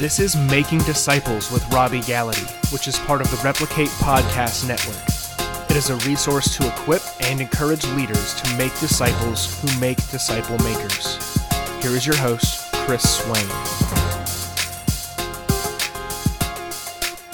[0.00, 4.96] This is Making Disciples with Robby Gallaty, which is part of the Replicate Podcast Network.
[5.70, 10.56] It is a resource to equip and encourage leaders to make disciples who make disciple
[10.64, 11.18] makers.
[11.82, 13.46] Here is your host, Chris Swain.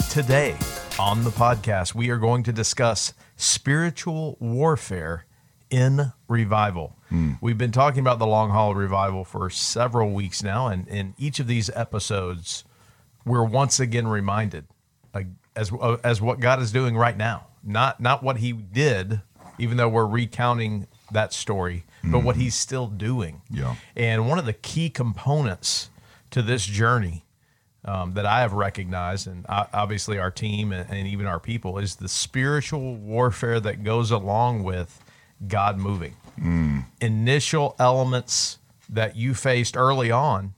[0.09, 0.57] Today
[0.99, 5.23] on the podcast, we are going to discuss spiritual warfare
[5.69, 6.95] in revival.
[7.41, 11.39] We've been talking about the Long Hollow revival for several weeks now, and in each
[11.39, 12.65] of these episodes,
[13.25, 14.65] we're once again reminded
[15.13, 15.21] uh,
[15.55, 19.21] as uh, as what God is doing right now, not not what He did,
[19.57, 23.41] even though we're recounting that story, but what He's still doing.
[23.49, 23.75] Yeah.
[23.95, 25.89] And one of the key components
[26.31, 27.23] to this journey
[27.85, 31.95] um, that I have recognized, and obviously our team and, and even our people, is
[31.95, 35.01] the spiritual warfare that goes along with
[35.45, 36.15] God moving.
[37.01, 40.53] Initial elements that you faced early on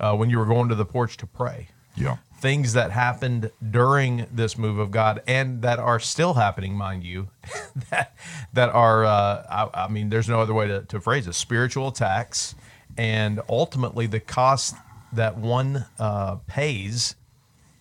[0.00, 1.68] uh, when you were going to the porch to pray.
[1.96, 2.16] Yeah.
[2.38, 7.28] Things that happened during this move of God and that are still happening, mind you,
[7.90, 8.16] that
[8.52, 11.88] that are, uh, I, I mean, there's no other way to, to phrase it spiritual
[11.88, 12.54] attacks
[12.96, 14.74] and ultimately the cost
[15.12, 17.14] that one uh, pays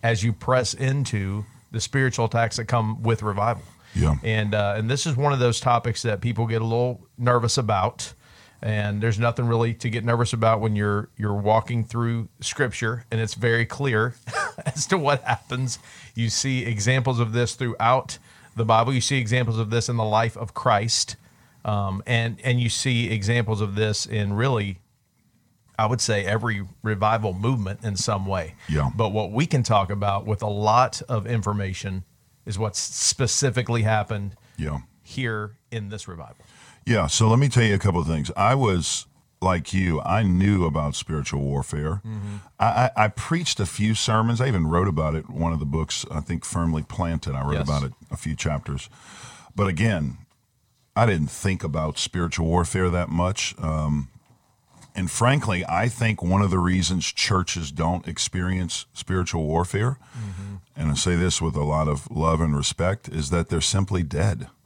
[0.03, 3.63] as you press into the spiritual attacks that come with revival.
[3.95, 4.15] Yeah.
[4.23, 7.57] And uh, and this is one of those topics that people get a little nervous
[7.57, 8.13] about.
[8.63, 13.19] And there's nothing really to get nervous about when you're you're walking through scripture and
[13.19, 14.13] it's very clear
[14.65, 15.79] as to what happens.
[16.13, 18.19] You see examples of this throughout
[18.55, 18.93] the Bible.
[18.93, 21.15] You see examples of this in the life of Christ.
[21.65, 24.77] Um, and and you see examples of this in really
[25.81, 28.53] I would say every revival movement in some way.
[28.69, 28.91] Yeah.
[28.95, 32.03] But what we can talk about with a lot of information
[32.45, 34.79] is what's specifically happened Yeah.
[35.03, 36.45] here in this revival.
[36.85, 37.07] Yeah.
[37.07, 38.31] So let me tell you a couple of things.
[38.35, 39.05] I was
[39.41, 42.01] like you, I knew about spiritual warfare.
[42.59, 44.39] I, I, I preached a few sermons.
[44.41, 45.25] I even wrote about it.
[45.29, 47.33] in One of the books, I think, Firmly Planted.
[47.35, 47.67] I wrote Yes.
[47.67, 48.89] about it a few chapters.
[49.55, 50.17] But again,
[50.95, 53.55] I didn't think about spiritual warfare that much.
[53.59, 54.09] Um,
[54.95, 59.97] and frankly, I think one of the reasons churches don't experience spiritual warfare,
[60.75, 64.03] and I say this with a lot of love and respect, is that they're simply
[64.03, 64.47] dead.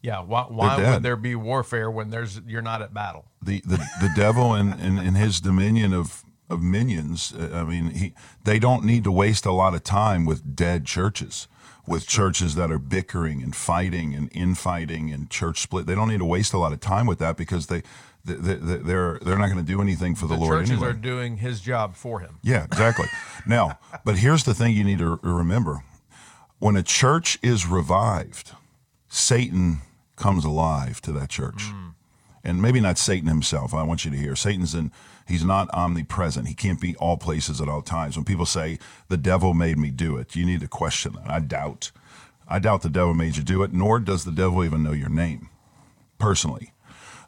[0.00, 0.20] Yeah.
[0.20, 3.24] Why, why would there be warfare when there's you're not at battle?
[3.42, 7.90] the the, the devil and, and, and his dominion of of minions uh, i mean
[7.90, 11.46] he they don't need to waste a lot of time with dead churches
[11.86, 16.18] with churches that are bickering and fighting and infighting and church split they don't need
[16.18, 17.82] to waste a lot of time with that because they
[18.28, 21.36] they're they're not going to do anything for the, The lord churches anyway are doing
[21.38, 22.38] his job for him.
[22.42, 23.06] yeah, exactly.
[23.46, 25.82] now, but here's the thing you need to remember.
[26.58, 28.52] When a church is revived,
[29.08, 29.78] Satan
[30.16, 31.64] comes alive to that church.
[31.70, 31.94] Mm.
[32.44, 33.74] And maybe not Satan himself.
[33.74, 34.34] I want you to hear.
[34.34, 34.92] Satan's in
[35.26, 36.48] he's not omnipresent.
[36.48, 38.16] He can't be all places at all times.
[38.16, 38.78] When people say
[39.08, 41.30] the devil made me do it, you need to question that.
[41.30, 41.90] I doubt.
[42.48, 45.10] I doubt the devil made you do it, nor does the devil even know your
[45.10, 45.50] name
[46.18, 46.72] personally.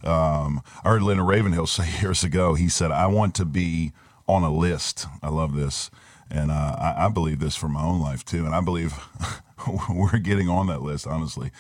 [0.05, 3.93] Um, I heard Leonard Ravenhill say years ago, he said, I want to be
[4.27, 5.07] on a list.
[5.23, 5.91] I love this.
[6.31, 8.47] And uh, I, I believe this for my own life too.
[8.47, 8.95] And I believe
[9.91, 11.51] we're getting on that list, honestly.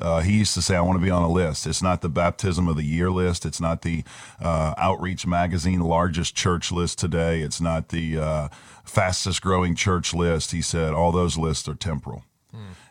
[0.00, 1.66] Uh, he used to say, I want to be on a list.
[1.66, 3.44] It's not the baptism of the year list.
[3.44, 4.04] It's not the
[4.40, 7.40] uh, Outreach Magazine largest church list today.
[7.40, 8.48] It's not the uh,
[8.84, 10.52] fastest growing church list.
[10.52, 12.24] He said, all those lists are temporal.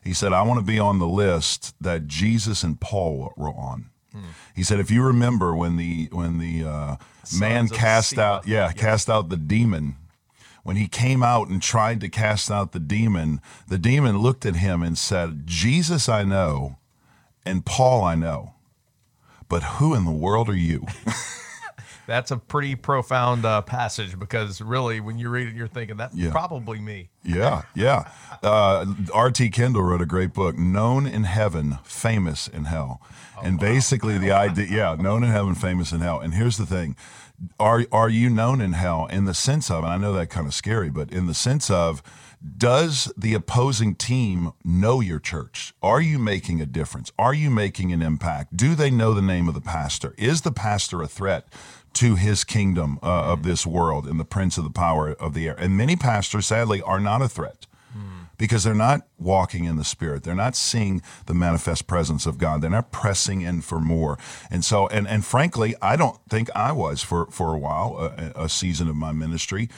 [0.04, 3.90] He said, I want to be on the list that Jesus and Paul were on.
[4.56, 6.96] He said, if you remember when the when the uh,
[7.38, 9.96] man cast out, yeah, cast out the demon,
[10.64, 14.56] when he came out and tried to cast out the demon, the demon looked at
[14.56, 16.78] him and said, Jesus I know,
[17.46, 18.56] and Paul I know,
[19.48, 20.86] but who in the world are you?
[22.10, 26.16] That's a pretty profound uh, passage because really, when you read it, you're thinking that's
[26.16, 26.32] Yeah.
[26.32, 27.10] probably me.
[27.24, 28.10] Yeah, yeah.
[28.42, 29.50] Uh, R.T.
[29.52, 33.00] Kendall wrote a great book, Known in Heaven, Famous in Hell.
[33.44, 36.20] and basically the idea, yeah, known in heaven, famous in hell.
[36.20, 36.96] And here's the thing.
[37.60, 40.46] Are, are you known in hell in the sense of, and I know that kind
[40.48, 42.02] of scary, but in the sense of,
[42.58, 45.74] does the opposing team know your church?
[45.82, 47.12] Are you making a difference?
[47.20, 48.58] Are you making an impact?
[48.58, 50.14] Do they know the name of the pastor?
[50.18, 51.48] Is the pastor a threat
[52.00, 55.50] to his kingdom uh, of this world and the prince of the power of the
[55.50, 55.56] air?
[55.58, 57.68] And many pastors, sadly, are not a threat
[58.40, 60.24] because they're not walking in the spirit.
[60.24, 62.62] They're not seeing the manifest presence of god.
[62.62, 64.18] They're not pressing in for more.
[64.50, 68.44] And so and and frankly i don't think i was for for a while a,
[68.46, 69.70] a season of my ministry.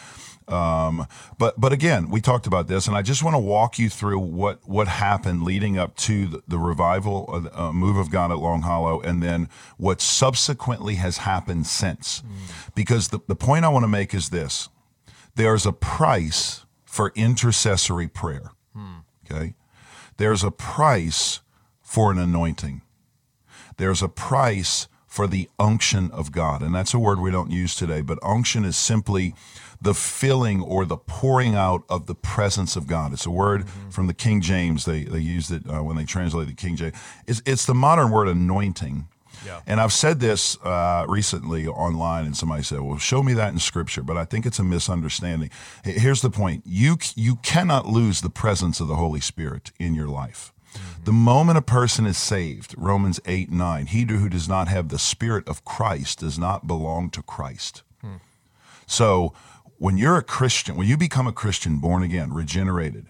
[0.48, 3.90] Um, but but again, we talked about this, and I just want to walk you
[3.90, 8.12] through what what happened leading up to the, the revival, uh, the, uh, move of
[8.12, 9.48] God at Long Hollow, and then
[9.78, 12.22] what subsequently has happened since.
[12.76, 14.68] Because the, the point I want to make is this:
[15.36, 18.52] there's a price for intercessory prayer.
[19.24, 19.56] Okay?
[20.18, 21.40] There's a price
[21.82, 22.82] for an anointing.
[23.78, 26.62] There's a price for the unction of God.
[26.62, 29.34] And that's a word we don't use today, but unction is simply
[29.82, 33.14] the filling or the pouring out of the presence of God.
[33.14, 34.84] It's a word from the King James.
[34.84, 36.96] They, they used it uh, when they translated the King James.
[37.26, 39.08] It's, it's the modern word anointing.
[39.46, 39.62] Yeah.
[39.66, 43.60] And I've said this uh, recently online, and somebody said, "Well, show me that in
[43.60, 45.50] Scripture." But I think it's a misunderstanding.
[45.84, 50.08] Here's the point: you you cannot lose the presence of the Holy Spirit in your
[50.08, 50.54] life.
[51.04, 55.00] The moment a person is saved, Romans eight nine, he who does not have the
[55.00, 57.84] Spirit of Christ does not belong to Christ.
[58.86, 59.34] So
[59.78, 63.08] when you're a Christian, when you become a Christian, born again, regenerated,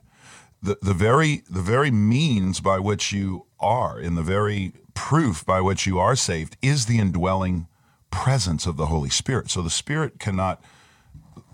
[0.61, 5.61] the, the very the very means by which you are in the very proof by
[5.61, 7.67] which you are saved is the indwelling
[8.11, 9.49] presence of the Holy Spirit.
[9.49, 10.61] So the Spirit cannot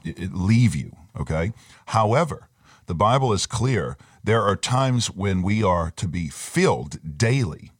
[0.03, 1.53] leave you, okay?
[1.87, 2.49] However,
[2.87, 3.97] the Bible is clear.
[4.23, 7.71] There are times when we are to be filled daily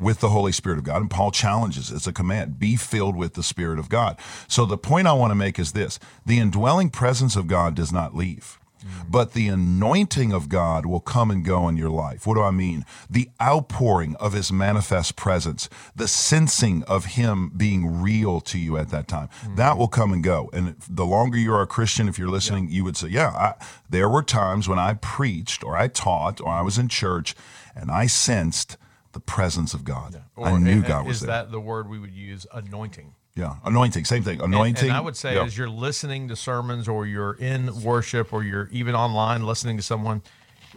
[0.00, 1.00] with the Holy Spirit of God.
[1.00, 4.16] And Paul challenges it's a command be filled with the Spirit of God.
[4.46, 7.92] So the point I want to make is this the indwelling presence of God does
[7.92, 8.60] not leave.
[9.08, 12.26] But the anointing of God will come and go in your life.
[12.26, 12.84] What do I mean?
[13.08, 18.90] The outpouring of His manifest presence, the sensing of Him being real to you at
[18.90, 19.56] that time, mm-hmm.
[19.56, 20.50] that will come and go.
[20.52, 23.54] And the longer you're a Christian, if you're listening, you would say, Yeah, I,
[23.88, 27.34] there were times when I preached or I taught or I was in church
[27.74, 28.76] and I sensed
[29.12, 30.22] the presence of God.
[30.36, 31.28] I Or- knew and- God was Is there.
[31.28, 32.46] that the word we would use?
[32.52, 33.14] Anointing.
[33.36, 34.40] Yeah, anointing, same thing.
[34.40, 34.88] Anointing.
[34.88, 35.44] And, I would say, yeah.
[35.44, 39.82] as you're listening to sermons or you're in worship or you're even online listening to
[39.82, 40.22] someone,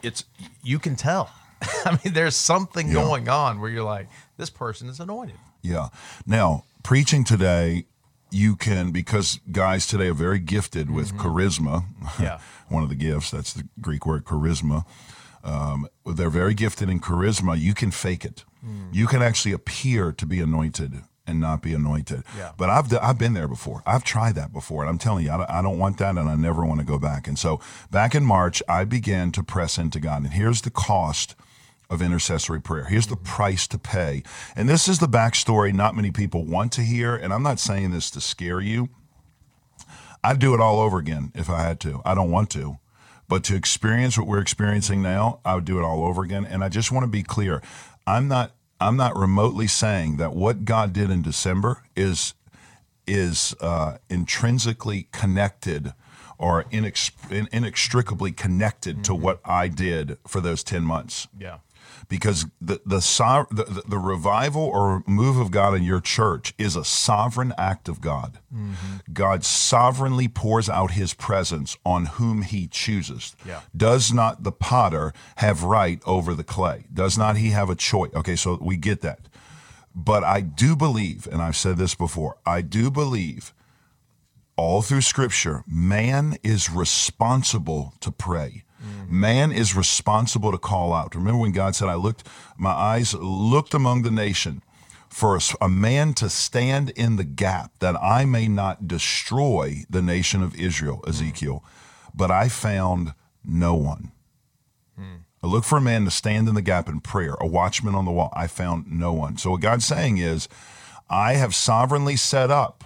[0.03, 0.25] it's
[0.61, 1.31] you can tell.
[1.85, 2.93] I mean, there's something Yeah.
[2.95, 5.37] going on where you're like, this person is anointed.
[5.61, 5.87] Yeah.
[6.25, 7.85] Now, preaching today,
[8.31, 11.85] you can, because guys today are very gifted with charisma.
[12.01, 12.23] Mm-hmm.
[12.23, 12.39] Yeah.
[12.67, 14.85] One of the gifts, that's the Greek word charisma.
[15.43, 17.59] Um, they're very gifted in charisma.
[17.59, 18.43] You can fake it.
[18.65, 18.93] Mm.
[18.93, 22.23] You can actually appear to be anointed and not be anointed.
[22.37, 22.51] Yeah.
[22.57, 23.83] But I've, I've been there before.
[23.85, 24.81] I've tried that before.
[24.81, 26.85] And I'm telling you, I don't, I don't want that and I never want to
[26.85, 27.27] go back.
[27.27, 27.59] And so
[27.91, 30.23] back in March, I began to press into God.
[30.23, 31.35] And here's the cost
[31.89, 32.85] of intercessory prayer.
[32.85, 33.25] Here's the mm-hmm.
[33.25, 34.23] price to pay.
[34.55, 37.15] And this is the backstory not many people want to hear.
[37.15, 38.89] And I'm not saying this to scare you.
[40.23, 42.01] I'd do it all over again if I had to.
[42.03, 42.77] I don't want to.
[43.27, 46.45] But to experience what we're experiencing now, I would do it all over again.
[46.45, 47.61] And I just want to be clear.
[48.05, 52.33] I'm not I'm not remotely saying that what God did in December is
[53.05, 55.93] is uh, intrinsically connected
[56.37, 61.57] or inex- in- inextricably connected to what I did for those 10 months Yeah.
[62.09, 62.97] Because the the,
[63.51, 68.01] the the revival or move of God in your church is a sovereign act of
[68.01, 68.39] God.
[68.53, 69.13] Mm-hmm.
[69.13, 73.35] God sovereignly pours out His presence on whom He chooses.
[73.45, 73.61] Yeah.
[73.77, 76.85] Does not the potter have right over the clay?
[76.91, 78.11] Does not he have a choice?
[78.13, 79.19] Okay, so we get that.
[79.95, 83.53] But I do believe, and I've said this before, I do believe
[84.55, 88.63] all through scripture, man is responsible to pray.
[88.83, 89.19] Mm-hmm.
[89.19, 91.15] Man is responsible to call out.
[91.15, 92.25] Remember when God said, I looked,
[92.57, 94.61] my eyes looked among the nation
[95.09, 100.43] for a man to stand in the gap that I may not destroy the nation
[100.43, 101.09] of Israel, mm-hmm.
[101.09, 101.63] Ezekiel.
[102.13, 103.13] But I found
[103.43, 104.11] no one.
[104.97, 105.17] Hmm.
[105.41, 108.05] I looked for a man to stand in the gap in prayer, a watchman on
[108.05, 108.31] the wall.
[108.33, 109.37] I found no one.
[109.37, 110.49] So what God's saying is,
[111.09, 112.83] I have sovereignly set up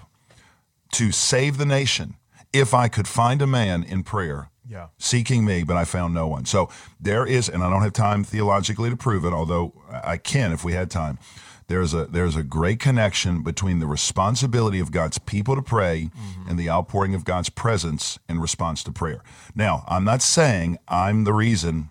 [0.94, 2.16] to save the nation
[2.54, 4.88] if I could find a man in prayer Yeah.
[4.98, 6.46] seeking me, but I found no one.
[6.46, 6.70] So
[7.00, 10.64] there is, and I don't have time theologically to prove it, although I can if
[10.64, 11.18] we had time.
[11.68, 16.50] There's a there's a great connection between the responsibility of God's people to pray mm-hmm.
[16.50, 19.24] and the outpouring of God's presence in response to prayer.
[19.56, 21.90] Now, I'm not saying I'm the reason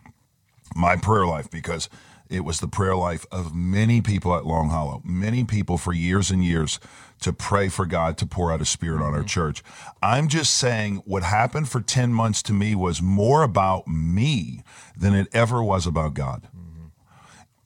[0.77, 1.89] my prayer life because
[2.33, 6.31] it was the prayer life of many people at Long Hollow, many people for years
[6.31, 6.81] and years
[7.21, 9.27] to pray for God to pour out a Spirit on our mm-hmm.
[9.27, 9.63] church.
[10.03, 14.63] I'm just saying what happened for 10 months to me was more about me
[14.97, 16.49] than it ever was about God.
[16.57, 16.87] Mm-hmm.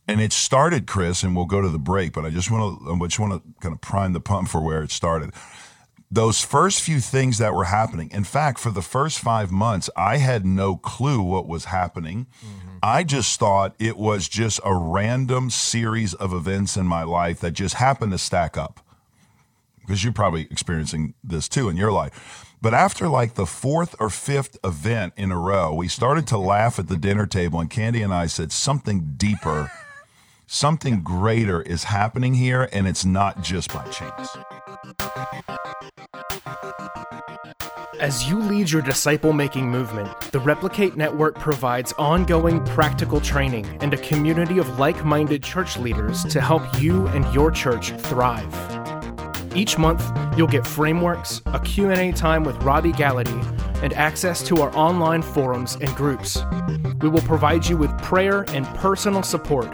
[0.09, 2.91] And it started, Chris, and we'll go to the break, but I just want to,
[2.93, 5.33] I just want to kind of prime the pump for where it started
[6.11, 8.11] those first few things that were happening.
[8.13, 12.27] In fact, for the first five months, I had no clue what was happening.
[12.45, 12.77] Mm-hmm.
[12.83, 17.53] I just thought it was just a random series of events in my life that
[17.53, 18.81] just happened to stack up.
[19.81, 22.45] Because you're probably experiencing this too in your life.
[22.61, 26.79] But after like the fourth or fifth event in a row, we started to laugh
[26.79, 29.71] at the dinner table, and Kandi and I said something deeper,
[30.47, 34.37] something greater is happening here, and it's not just by chance.
[37.99, 43.95] As you lead your disciple making movement, the Replicate Network provides ongoing practical training and
[43.95, 48.55] a community of like minded church leaders to help you and your church thrive.
[49.57, 50.05] Each month,
[50.37, 53.43] you'll get frameworks, a Q&A time with Robby Gallaty,
[53.83, 56.39] and access to our online forums and groups.
[57.01, 59.69] We will provide you with prayer and personal support,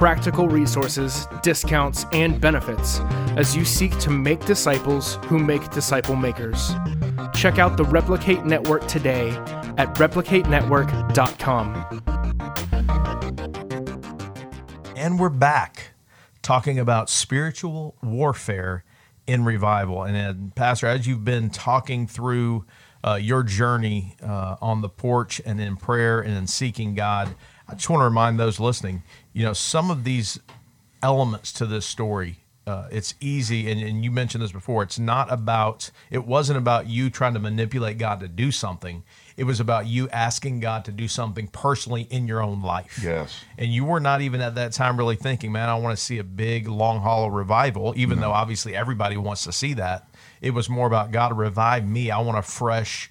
[0.00, 3.00] practical resources, discounts, and benefits
[3.36, 6.72] as you seek to make disciples who make disciple makers.
[7.34, 9.28] Check out the Replicate Network today
[9.76, 12.02] at replicatenetwork.com.
[14.96, 15.92] And we're back
[16.40, 18.84] talking about spiritual warfare
[19.26, 20.04] in revival.
[20.04, 22.64] And, and Pastor, as you've been talking through
[23.04, 27.34] uh, your journey uh, on the porch and in prayer and in seeking God,
[27.70, 30.38] I just want to remind those listening, you know, some of these
[31.02, 35.32] elements to this story uh, it's easy and, and you mentioned this before it's not
[35.32, 39.02] about it wasn't about you trying to manipulate god to do something.
[39.36, 43.00] It was about you asking god to do something personally in your own life.
[43.02, 43.42] Yes.
[43.58, 46.18] and you were not even at that time really thinking man i want to see
[46.18, 50.08] a big long hollow revival even though obviously everybody wants to see that.
[50.40, 52.10] It was more about god revive me.
[52.10, 53.10] I want a fresh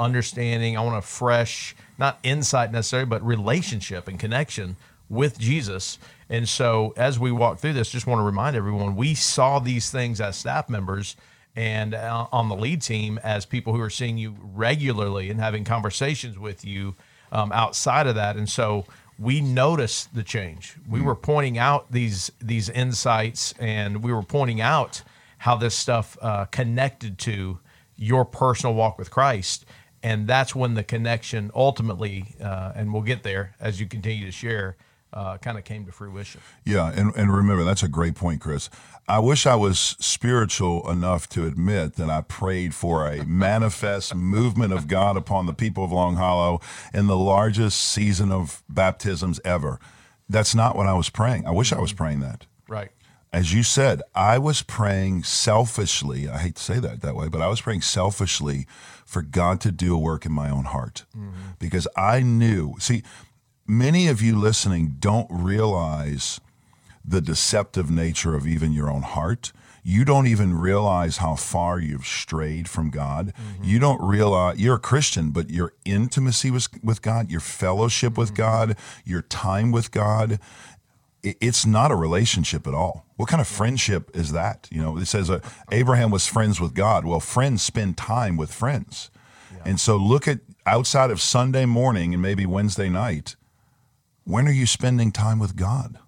[0.00, 0.78] understanding.
[0.78, 4.76] I want a fresh not insight necessarily but relationship and connection
[5.14, 9.14] with jesus and so as we walk through this, just want to remind everyone we
[9.14, 11.16] saw these things as staff members
[11.54, 15.64] and uh, on the lead team as people who are seeing you regularly and having
[15.64, 16.94] conversations with you
[17.30, 18.36] um, outside of that.
[18.36, 18.86] And so
[19.18, 20.76] we noticed the change.
[20.88, 25.02] We were pointing out these these insights, and we were pointing out
[25.38, 27.58] how this stuff uh, connected to
[27.96, 29.66] your personal walk with Christ.
[30.02, 34.32] And that's when the connection ultimately, uh, and we'll get there as you continue to
[34.32, 34.76] share,
[35.14, 36.40] uh, kind of came to fruition.
[36.64, 38.68] Yeah, and, and remember, that's a great point, Chris.
[39.06, 44.72] I wish I was spiritual enough to admit that I prayed for a manifest movement
[44.72, 46.60] of God upon the people of Long Hollow
[46.92, 49.78] in the largest season of baptisms ever.
[50.28, 51.46] That's not what I was praying.
[51.46, 52.46] I wish I was praying that.
[52.66, 52.90] Right.
[53.32, 56.28] As you said, I was praying selfishly.
[56.28, 58.66] I hate to say that that way, but I was praying selfishly
[59.04, 61.04] for God to do a work in my own heart
[61.58, 62.76] because I knew.
[62.78, 63.02] See,
[63.66, 66.40] many of you listening don't realize
[67.04, 69.52] the deceptive nature of even your own heart.
[69.82, 73.34] You don't even realize how far you've strayed from God.
[73.62, 78.34] You don't realize you're a Christian, but your intimacy with, with God, your fellowship with
[78.34, 80.38] God, your time with God,
[81.22, 83.06] it's not a relationship at all.
[83.16, 84.68] What kind of friendship is that?
[84.70, 85.40] You know, it says uh,
[85.70, 87.04] Abraham was friends with God.
[87.04, 89.10] Well, friends spend time with friends.
[89.66, 93.36] And so look at outside of Sunday morning and maybe Wednesday night,
[94.24, 95.98] when are you spending time with God?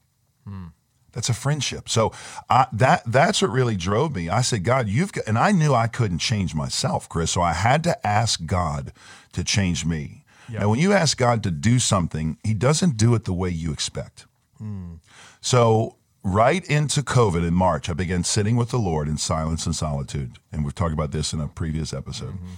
[0.46, 0.66] Hmm.
[1.12, 1.88] That's a friendship.
[1.88, 2.12] So
[2.50, 4.28] I, that that's what really drove me.
[4.28, 7.30] I said, God, you've got, and I knew I couldn't change myself, Chris.
[7.30, 8.92] So I had to ask God
[9.32, 10.24] to change me.
[10.48, 13.72] Now, when you ask God to do something, He doesn't do it the way you
[13.72, 14.26] expect.
[14.58, 14.96] Hmm.
[15.40, 19.74] So right into COVID in March, I began sitting with the Lord in silence and
[19.74, 22.34] solitude, and we've talked about this in a previous episode.
[22.34, 22.54] Mm-hmm.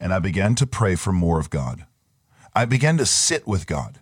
[0.00, 1.86] And I began to pray for more of God.
[2.54, 4.00] I began to sit with God.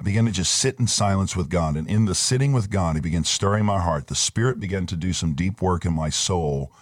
[0.00, 1.76] I began to just sit in silence with God.
[1.76, 4.06] And in the sitting with God, He began stirring my heart.
[4.06, 6.72] The Spirit began to do some deep work in my soul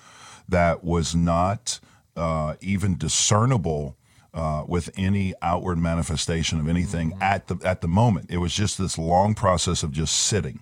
[0.49, 1.81] that was not
[2.17, 3.97] uh, even discernible
[4.35, 8.31] uh, with any outward manifestation of anything at the at the moment.
[8.31, 10.61] It was just this long process of just sitting.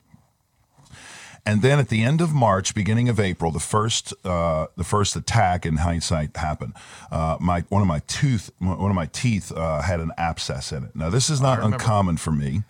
[1.47, 5.15] And then at the end of March, beginning of April, the first uh, the first
[5.15, 6.73] attack in hindsight happened.
[7.11, 10.85] Uh, my one of my tooth one of my teeth uh, had an abscess in
[10.85, 10.97] it.
[10.97, 12.63] Now this is not uncommon for me,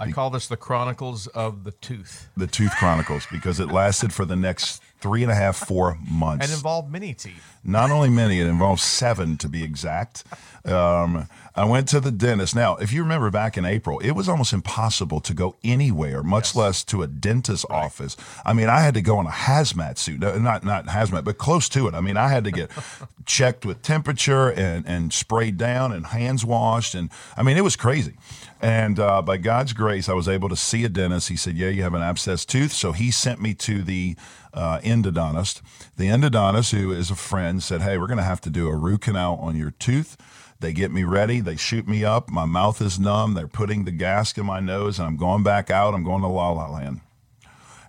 [0.00, 4.24] I call this the Chronicles of the Tooth the Tooth Chronicles, because it lasted for
[4.24, 6.46] the next three and a half four months.
[6.46, 7.58] and involved many teeth.
[7.64, 10.24] Not only many, it involved seven to be exact.
[10.64, 12.54] Um, I went to the dentist.
[12.54, 16.54] Now, if you remember back in April, it was almost impossible to go anywhere, much
[16.54, 18.16] less to a dentist's office.
[18.44, 21.38] I mean, I had to go in a hazmat suit, No, not not hazmat, but
[21.38, 21.94] close to it.
[21.94, 22.70] I mean, I had to get
[23.26, 27.76] checked with temperature and and sprayed down and hands washed, and I mean, it was
[27.76, 28.14] crazy.
[28.62, 31.28] And uh, by God's grace, I was able to see a dentist.
[31.28, 34.16] He said, "Yeah, you have an abscessed tooth," so he sent me to the
[34.52, 35.62] uh, endodontist.
[35.96, 38.76] The endodontist, who is a friend, said, Hey, we're going to have to do a
[38.76, 40.16] root canal on your tooth.
[40.60, 41.40] They get me ready.
[41.40, 42.30] They shoot me up.
[42.30, 43.34] My mouth is numb.
[43.34, 45.94] They're putting the gas in my nose, and I'm going back out.
[45.94, 47.00] I'm going to La La Land.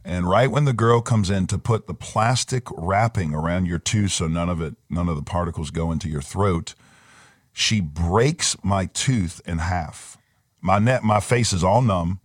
[0.03, 4.11] And right when the girl comes in to put the plastic wrapping around your tooth
[4.11, 6.73] so none of it, none of the particles go into your throat,
[7.53, 10.17] she breaks my tooth in half.
[10.61, 12.19] My neck, my face is all numb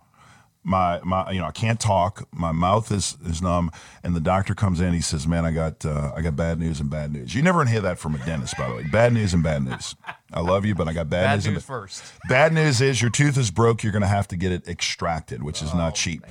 [0.63, 2.27] My my you know I can't talk.
[2.33, 3.71] My mouth is is numb,
[4.03, 4.93] and the doctor comes in.
[4.95, 7.65] He says, "Man, I got uh, I got bad news and bad news." You never
[7.65, 8.83] hear that from a dentist, by the way.
[8.91, 9.95] Bad news and bad news.
[10.33, 11.47] I love you, but I got bad, Bad news.
[11.47, 12.03] and news ba- first.
[12.29, 13.85] Bad news is your tooth is broke.
[13.85, 16.25] You're going to have to get it extracted, which is not cheap.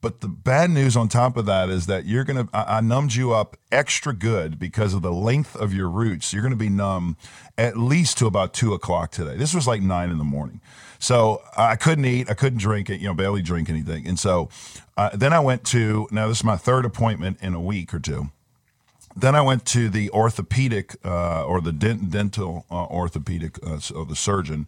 [0.00, 3.14] But the bad news on top of that is that you're going to, I, numbed
[3.14, 6.32] you up extra good because of the length of your roots.
[6.32, 7.18] You're going to be numb
[7.58, 9.36] at least to about two o'clock today.
[9.36, 10.62] This was like nine in the morning.
[10.98, 14.06] So I couldn't eat, I couldn't drink it, you know, barely drink anything.
[14.06, 14.48] And so
[14.96, 18.00] uh, then I went to, now this is my third appointment in a week or
[18.00, 18.30] two
[19.16, 24.04] then I went to the orthopedic uh, or the dent- dental uh, orthopedic, uh, so
[24.04, 24.66] the surgeon,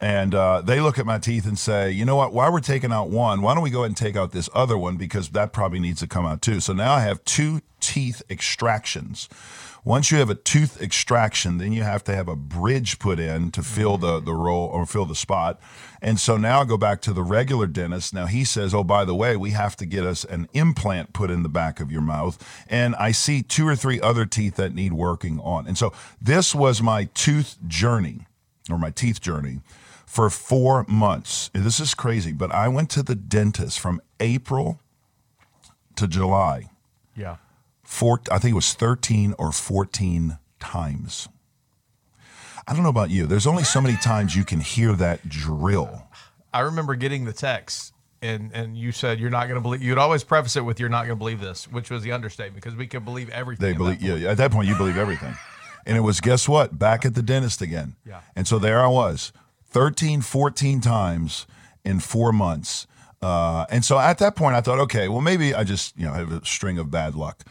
[0.00, 2.32] and uh, they look at my teeth and say, you know what?
[2.32, 4.76] While we're taking out one, why don't we go ahead and take out this other
[4.76, 6.60] one because that probably needs to come out too.
[6.60, 9.28] So now I have two teeth extractions.
[9.84, 13.50] Once you have a tooth extraction, then you have to have a bridge put in
[13.50, 15.60] to fill the, the roll or fill the spot.
[16.00, 18.14] And so now I go back to the regular dentist.
[18.14, 21.30] Now he says, oh, by the way, we have to get us an implant put
[21.30, 22.64] in the back of your mouth.
[22.66, 25.66] And I see two or three other teeth that need working on.
[25.66, 28.26] And so this was my tooth journey
[28.70, 29.60] or my teeth journey
[30.06, 31.50] for four months.
[31.52, 34.80] This is crazy, but I went to the dentist from April
[35.96, 36.70] to July
[37.16, 37.36] Yeah.
[37.82, 41.28] four, I think it was 13 or 14 times.
[42.66, 43.26] I don't know about you.
[43.26, 46.08] There's only so many times you can hear that drill.
[46.52, 47.92] I remember getting the text,
[48.22, 49.82] and and you said you're not going to believe.
[49.82, 52.62] You'd always preface it with "You're not going to believe this," which was the understatement
[52.64, 53.66] because we could believe everything.
[53.72, 55.36] They believe, yeah, at that point, you believe everything.
[55.86, 56.78] And it was, guess what?
[56.78, 57.96] Back at the dentist again.
[58.06, 58.20] Yeah.
[58.34, 59.32] And so there I was,
[59.70, 61.46] 13, 14 times
[61.84, 62.86] in four months.
[63.20, 66.12] Uh, and so at that point, I thought, okay, well, maybe I just, you know,
[66.12, 67.44] have a string of bad luck.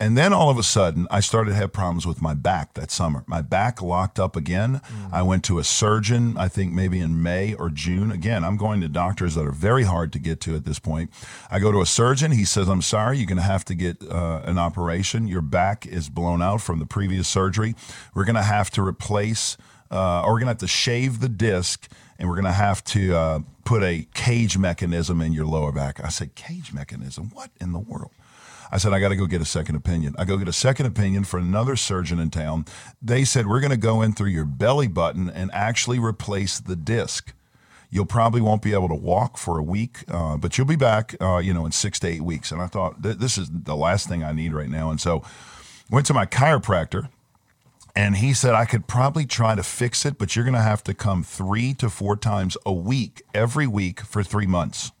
[0.00, 2.92] And then all of a sudden, I started to have problems with my back that
[2.92, 3.24] summer.
[3.26, 4.80] My back locked up again.
[5.12, 8.12] I went to a surgeon, I think maybe in May or June.
[8.12, 11.10] Again, I'm going to doctors that are very hard to get to at this point.
[11.50, 12.30] I go to a surgeon.
[12.30, 15.26] He says, I'm sorry, you're going to have to get uh, an operation.
[15.26, 17.74] Your back is blown out from the previous surgery.
[18.14, 19.56] We're going to have to replace,
[19.90, 22.84] uh, or we're going to have to shave the disc, and we're going to have
[22.84, 26.02] to uh, put a cage mechanism in your lower back.
[26.04, 27.30] I said, Cage mechanism?
[27.34, 28.12] What in the world?
[28.70, 30.14] I said, I got to go get a second opinion.
[30.18, 32.66] I go get a second opinion for another surgeon in town.
[33.00, 36.76] They said, we're going to go in through your belly button and actually replace the
[36.76, 37.32] disc.
[37.90, 41.14] You'll probably won't be able to walk for a week, uh, but you'll be back,
[41.20, 42.52] uh, you know, in six to eight weeks.
[42.52, 44.90] And I thought, th- this is the last thing I need right now.
[44.90, 45.22] And so
[45.90, 47.08] went to my chiropractor
[47.96, 50.84] and he said I could probably try to fix it, but you're going to have
[50.84, 54.92] to come three to four times a week, every week for three months.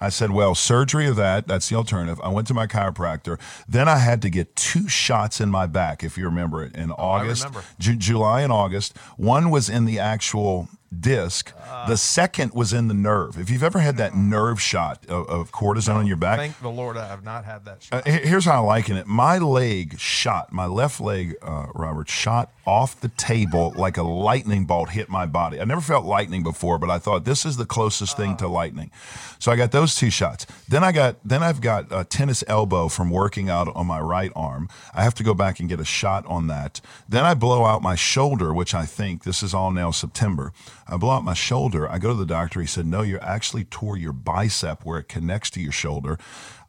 [0.00, 2.20] I said, well, surgery or that, that's the alternative.
[2.22, 3.38] I went to my chiropractor.
[3.68, 6.90] Then I had to get two shots in my back, if you remember it, in
[6.90, 7.64] oh, August, remember.
[7.78, 8.96] Ju- July and August.
[9.16, 11.52] One was in the actual disc.
[11.88, 13.38] the second was in the nerve.
[13.38, 16.68] If you've ever had that nerve shot of, of cortisone in your back, Thank the
[16.70, 17.86] Lord, I have not had that.
[17.92, 18.08] uh, Shot.
[18.08, 19.06] he- here's how I liken it.
[19.06, 24.64] My leg shot, my left leg, uh, Robert, shot off the table like a lightning
[24.64, 25.60] bolt hit my body.
[25.60, 28.90] I never felt lightning before, but I thought this is the closest thing to lightning.
[29.38, 30.46] So I got those two shots.
[30.68, 34.30] Then I got, then I've got a tennis elbow from working out on my right
[34.36, 34.68] arm.
[34.94, 36.80] I have to go back and get a shot on that.
[37.08, 40.52] Then I blow out my shoulder, which I think this is all now September.
[40.86, 41.88] I blow out my shoulder.
[41.88, 42.60] I go to the doctor.
[42.60, 46.18] He said, No, you actually tore your bicep where it connects to your shoulder.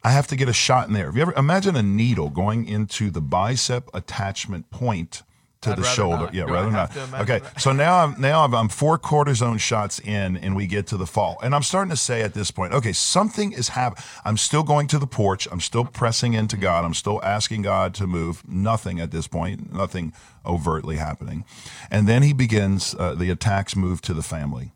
[0.04, 1.06] I have to get a shot in there.
[1.06, 5.22] Have you ever imagine a needle going into the bicep attachment point
[5.62, 6.24] to I'd the shoulder?
[6.24, 6.34] not.
[6.34, 6.96] Yeah, Do rather not.
[7.22, 7.60] Okay, that?
[7.60, 11.06] so now I'm now I'm, I'm four cortisone shots in, and we get to the
[11.06, 14.04] fall, and I'm starting to say at this point, okay, something is happening.
[14.24, 15.48] I'm still going to the porch.
[15.50, 16.84] I'm still pressing into God.
[16.84, 18.46] I'm still asking God to move.
[18.48, 19.72] Nothing at this point.
[19.72, 20.12] Nothing
[20.44, 21.44] overtly happening,
[21.90, 22.94] and then He begins.
[22.98, 24.72] Uh, the attacks move to the family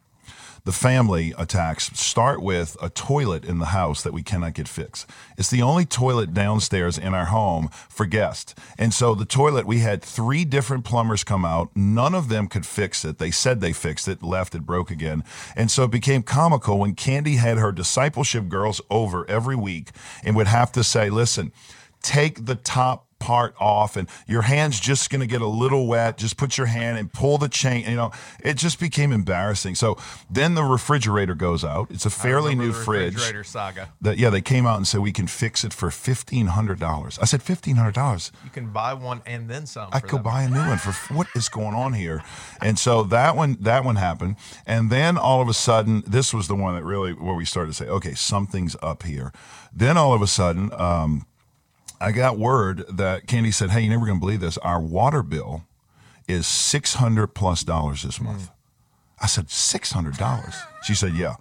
[0.66, 5.09] the family attacks start with a toilet in the house that we cannot get fixed.
[5.38, 8.52] It's the only toilet downstairs in our home for guests.
[8.76, 11.70] And so the toilet, we had three different plumbers come out.
[11.76, 13.18] None of them could fix it.
[13.18, 15.22] They said they fixed it, left, it broke again.
[15.55, 19.90] And so it became comical when Kandi had her discipleship girls over every week
[20.24, 21.52] and would have to say, listen,
[22.02, 26.18] take the top part off and your hand's just going to get a little wet.
[26.18, 28.11] Just put your hand and pull the chain you know
[28.42, 29.74] it just became embarrassing.
[29.74, 29.96] So
[30.31, 31.90] then the refrigerator goes out.
[31.90, 33.14] It's a fairly new fridge.
[33.14, 33.88] refrigerator saga.
[34.00, 37.40] that yeah they came out and said we can fix it for $1500 i said
[37.40, 39.88] $1500 You can buy one and then some.
[39.92, 42.22] I could buy a new one for what is going on here,
[42.61, 46.48] and so that one that one happened, and then all of a sudden this was
[46.48, 49.33] the one that really where we started to say, okay, something's up here.
[49.72, 51.26] Then all of a sudden, um,
[52.01, 54.59] I got word that Kandi said, "Hey, you're never going to believe this.
[54.59, 55.65] Our water bill
[56.29, 58.53] is six hundred plus dollars this month." Hmm.
[59.23, 60.55] I said, six hundred dollars.
[60.85, 61.37] She said, "Yeah."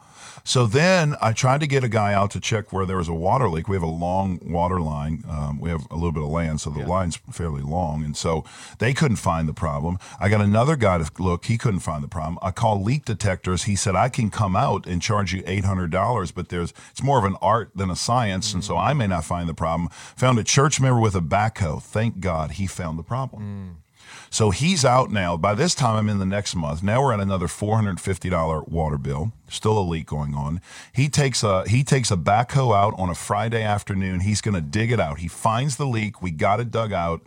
[0.47, 3.13] So then I tried to get a guy out to check where there was a
[3.13, 3.67] water leak.
[3.67, 5.23] We have a long water line.
[5.27, 8.03] Um, we have a little bit of land, so the line's fairly long.
[8.05, 8.45] And so
[8.77, 9.97] they couldn't find the problem.
[10.19, 11.45] I got another guy to look.
[11.45, 12.37] He couldn't find the problem.
[12.43, 13.63] I called leak detectors.
[13.63, 17.25] He said, I can come out and charge you $800, but there's it's more of
[17.25, 18.53] an art than a science.
[18.53, 19.89] And so I may not find the problem.
[20.15, 21.81] Found a church member with a backhoe.
[21.81, 23.81] Thank God he found the problem.
[24.29, 25.37] So he's out now.
[25.37, 26.83] By this time, I'm in the next month.
[26.83, 29.31] Now we're at another $450 water bill.
[29.49, 30.61] Still a leak going on.
[30.93, 34.21] He takes a he takes a backhoe out on a Friday afternoon.
[34.21, 35.19] He's going to dig it out.
[35.19, 36.21] He finds the leak.
[36.21, 37.21] We got it dug out.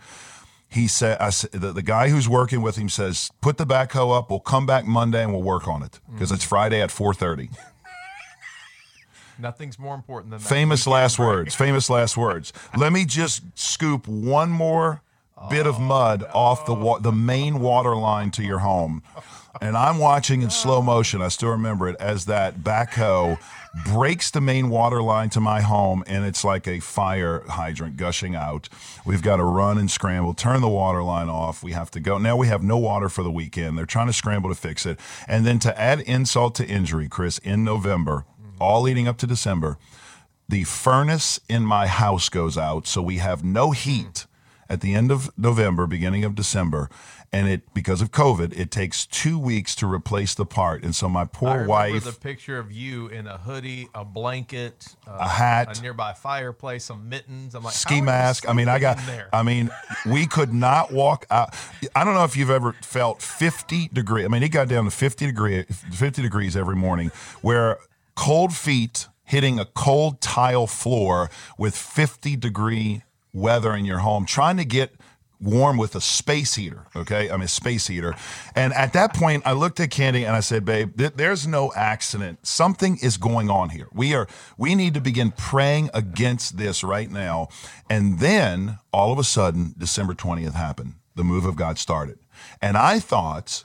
[0.71, 4.29] He said, I, the, the guy who's working with him says, put the backhoe up.
[4.29, 6.13] We'll come back Monday and we'll work on it mm.
[6.13, 7.57] because it's Friday at 4:30.
[9.39, 10.49] Nothing's more important than that.
[10.49, 11.55] Famous last words.
[11.55, 12.53] Famous last words.
[12.77, 15.01] Let me just scoop one more
[15.51, 19.03] bit of mud off the wa- the main water line to your home.
[19.61, 21.21] And I'm watching in slow motion.
[21.21, 23.39] I still remember it as that backhoe
[23.87, 28.35] breaks the main water line to my home, and it's like a fire hydrant gushing
[28.35, 28.69] out.
[29.05, 31.63] We've got to run and scramble, turn the water line off.
[31.63, 32.19] We have to go.
[32.19, 33.77] Now we have no water for the weekend.
[33.77, 34.99] They're trying to scramble to fix it.
[35.27, 38.25] And then to add insult to injury, Chris, in November,
[38.61, 39.77] all leading up to December,
[40.49, 44.27] the furnace in my house goes out, so we have no heat
[44.69, 46.91] at the end of November, beginning of December,
[47.33, 51.09] and it because of COVID, it takes two weeks to replace the part, and so
[51.09, 55.79] my poor wife, the picture of you in a hoodie, a blanket, uh, a hat,
[55.79, 57.55] a nearby fireplace, some mittens.
[57.55, 58.49] I'm like ski mask.
[58.49, 58.99] I mean, I got.
[59.07, 59.29] there?
[59.33, 59.71] I mean,
[60.07, 61.55] we could not walk out.
[61.95, 64.25] I don't know if you've ever felt 50 degree.
[64.25, 67.11] I mean, it got down to 50 degree, 50 degrees every morning,
[67.43, 67.79] where
[68.15, 73.03] cold feet hitting a cold tile floor with 50 degree
[73.33, 74.95] weather in your home, trying to get
[75.41, 76.87] warm with a space heater.
[76.97, 78.15] Okay, I mean, space heater.
[78.57, 81.73] And at that point, I looked at Kandi and I said, "Babe, th- there's no
[81.75, 82.45] accident.
[82.45, 83.87] Something is going on here.
[83.93, 84.27] We are.
[84.57, 87.49] We need to begin praying against this right now."
[87.89, 90.95] And then all of a sudden, December 20th happened.
[91.15, 92.19] The move of God started,
[92.61, 93.65] and I thought,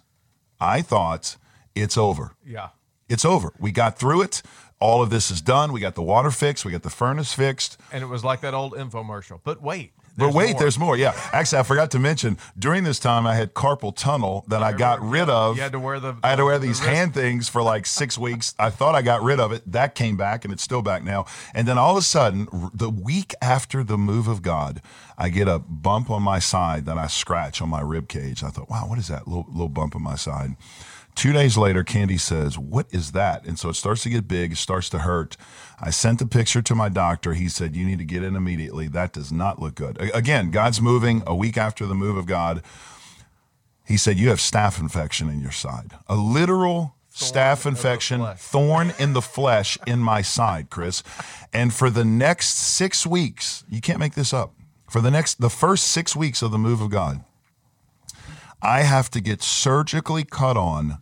[0.60, 1.38] I thought
[1.76, 2.36] it's over.
[2.45, 2.69] yeah.
[3.10, 3.52] It's over.
[3.60, 4.41] We got through it.
[4.83, 5.71] All of this is done.
[5.71, 6.65] We got the water fixed.
[6.65, 7.77] We got the furnace fixed.
[7.93, 9.39] And it was like that old infomercial.
[9.41, 9.93] But wait.
[10.17, 10.59] But wait, more.
[10.59, 10.95] there's more.
[10.97, 14.71] Yeah, actually, I forgot to mention during this time I had carpal tunnel that I
[14.73, 15.55] got rid of.
[15.55, 17.63] You had to wear the- I had to wear the these wrist- hand things for
[17.63, 18.53] like six weeks.
[18.59, 19.63] I thought I got rid of it.
[19.71, 21.25] That came back, and it's still back now.
[21.55, 24.81] And then all of a sudden, the week after the move of God,
[25.17, 28.43] I get a bump on my side that I scratch on my rib cage.
[28.43, 30.57] I thought, wow, what is that little little bump on my side?
[31.15, 33.45] Two days later, Kandi says, What is that?
[33.45, 35.38] And so it starts to get big, it starts to hurt.
[35.80, 37.34] I sent the picture to my doctor.
[37.34, 38.88] He said, You need to get in immediately.
[38.88, 39.99] That does not look good.
[40.13, 42.63] Again, God's moving a week after the move of God.
[43.86, 45.91] He said, You have staph infection in your side.
[46.08, 51.04] A literal staph of infection, thorn in the flesh in my side, Chris.
[51.54, 54.56] And for the next six weeks, you can't make this up.
[54.89, 57.23] For the next, the first six weeks of the move of God,
[58.62, 60.99] I have to get surgically cut on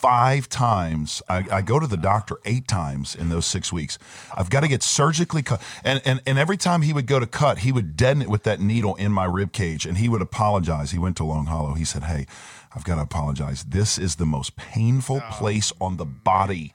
[0.00, 1.22] five times.
[1.28, 3.98] I, I go to the doctor eight times in those six weeks.
[4.34, 5.60] I've got to get surgically cut.
[5.84, 8.44] And, and, and every time he would go to cut, he would deaden it with
[8.44, 10.92] that needle in my rib cage and he would apologize.
[10.92, 11.74] He went to Long Hollow.
[11.74, 12.26] He said, Hey,
[12.74, 13.64] I've got to apologize.
[13.64, 15.36] This is the most painful ah.
[15.38, 16.74] place on the body.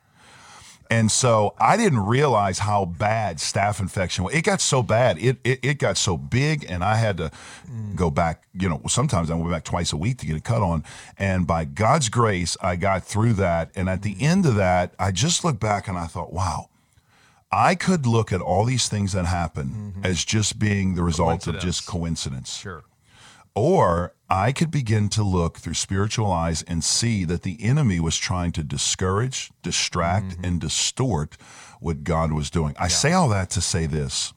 [0.89, 4.33] And so I didn't realize how bad staph infection was.
[4.33, 5.17] It got so bad.
[5.17, 7.31] It, it it got so big and I had to
[7.69, 7.95] mm.
[7.95, 10.61] go back, you know, sometimes I went back twice a week to get it cut
[10.61, 10.83] on.
[11.17, 13.71] And by God's grace, I got through that.
[13.75, 14.21] And at the mm.
[14.21, 16.69] end of that, I just looked back and I thought, wow,
[17.51, 20.05] I could look at all these things that happen mm-hmm.
[20.05, 22.57] as just being the result of just coincidence.
[22.57, 22.83] Sure.
[23.55, 28.17] Or I could begin to look through spiritual eyes and see that the enemy was
[28.17, 30.45] trying to discourage, distract, mm-hmm.
[30.45, 31.37] and distort
[31.79, 32.75] what God was doing.
[32.77, 34.33] I say all that to say this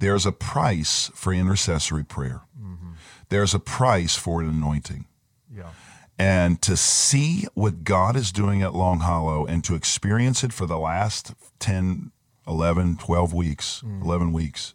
[0.00, 2.92] there's a price for intercessory prayer, mm-hmm.
[3.30, 5.06] there's a price for an anointing.
[5.54, 5.70] Yeah.
[6.18, 10.64] And to see what God is doing at Long Hollow and to experience it for
[10.66, 12.12] the last 10,
[12.46, 14.02] 11, 12 weeks, mm.
[14.02, 14.74] 11 weeks,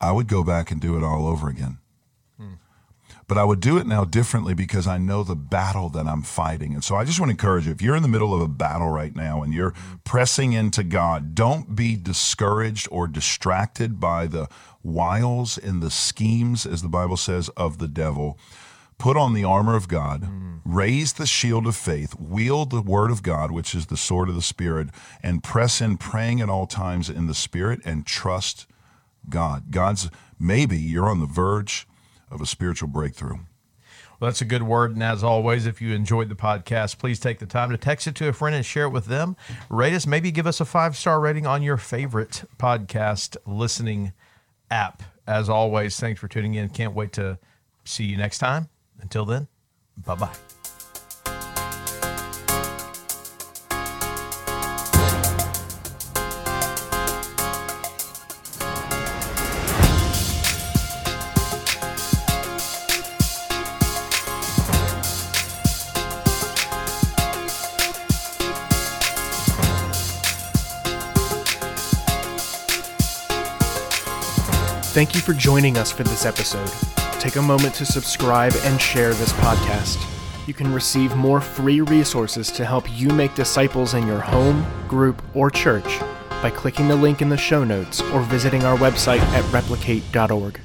[0.00, 1.78] I would go back and do it all over again.
[3.26, 6.74] But I would do it now differently because I know the battle that I'm fighting.
[6.74, 8.48] And so I just want to encourage you if you're in the middle of a
[8.48, 14.48] battle right now and you're pressing into God, don't be discouraged or distracted by the
[14.82, 18.38] wiles and the schemes, as the Bible says, of the devil.
[18.98, 20.28] Put on the armor of God,
[20.64, 24.34] raise the shield of faith, wield the word of God, which is the sword of
[24.34, 24.88] the Spirit,
[25.22, 28.66] and press in praying at all times in the Spirit and trust
[29.28, 29.70] God.
[29.70, 31.88] God's maybe you're on the verge
[32.30, 33.38] of a spiritual breakthrough.
[34.20, 34.92] Well, that's a good word.
[34.92, 38.14] And as always, if you enjoyed the podcast, please take the time to text it
[38.16, 39.36] to a friend and share it with them.
[39.68, 44.12] Rate us, maybe give us a five star rating on your favorite podcast listening
[44.70, 45.02] app.
[45.26, 46.68] As always, thanks for tuning in.
[46.68, 47.38] Can't wait to
[47.84, 48.68] see you next time.
[49.00, 49.48] Until then,
[49.96, 50.53] bye bye.
[74.94, 76.70] Thank you for joining us for this episode.
[77.18, 80.00] Take a moment to subscribe and share this podcast.
[80.46, 85.20] You can receive more free resources to help you make disciples in your home, group,
[85.34, 85.98] or church
[86.40, 90.60] by clicking the link in the show notes or visiting our website at replicate.org.